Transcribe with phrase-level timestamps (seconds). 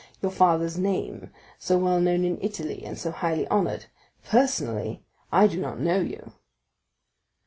[0.19, 1.29] —your father's name,
[1.59, 3.85] so well known in Italy and so highly honored.
[4.25, 6.31] Personally, I do not know you."